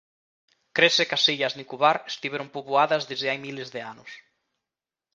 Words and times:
Crese 0.75 1.03
que 1.09 1.15
as 1.19 1.25
illas 1.33 1.57
Nicobar 1.59 1.97
estiveron 2.13 2.51
poboadas 2.55 3.03
desde 3.09 3.29
hai 3.31 3.39
miles 3.45 3.69
de 3.75 3.81
anos. 3.93 4.11